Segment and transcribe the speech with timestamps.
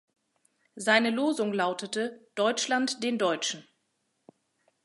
[0.75, 3.67] Seine Losung lautete: „Deutschland den Deutschen“.